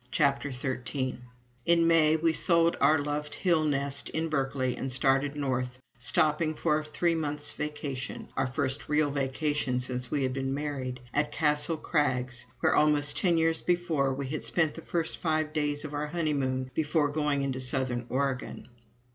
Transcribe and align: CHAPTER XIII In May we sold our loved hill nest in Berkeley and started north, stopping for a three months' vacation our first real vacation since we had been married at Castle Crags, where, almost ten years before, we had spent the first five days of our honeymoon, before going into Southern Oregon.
CHAPTER 0.09 0.51
XIII 0.51 1.19
In 1.63 1.85
May 1.85 2.15
we 2.15 2.33
sold 2.33 2.75
our 2.81 2.97
loved 2.97 3.35
hill 3.35 3.63
nest 3.63 4.09
in 4.09 4.29
Berkeley 4.29 4.75
and 4.75 4.91
started 4.91 5.35
north, 5.35 5.79
stopping 5.99 6.55
for 6.55 6.79
a 6.79 6.83
three 6.83 7.13
months' 7.13 7.53
vacation 7.53 8.27
our 8.35 8.47
first 8.47 8.89
real 8.89 9.11
vacation 9.11 9.79
since 9.79 10.09
we 10.09 10.23
had 10.23 10.33
been 10.33 10.55
married 10.55 11.01
at 11.13 11.31
Castle 11.31 11.77
Crags, 11.77 12.47
where, 12.61 12.75
almost 12.75 13.15
ten 13.15 13.37
years 13.37 13.61
before, 13.61 14.11
we 14.11 14.25
had 14.29 14.43
spent 14.43 14.73
the 14.73 14.81
first 14.81 15.17
five 15.17 15.53
days 15.53 15.85
of 15.85 15.93
our 15.93 16.07
honeymoon, 16.07 16.71
before 16.73 17.07
going 17.09 17.43
into 17.43 17.61
Southern 17.61 18.07
Oregon. 18.09 18.69